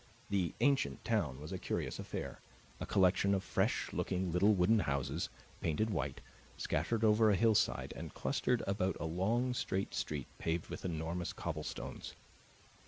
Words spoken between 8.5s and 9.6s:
about a long